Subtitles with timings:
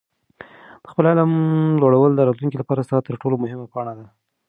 [0.83, 1.31] د خپل علم
[1.81, 4.05] لوړول د راتلونکي لپاره ستا تر ټولو مهمه پانګه ده.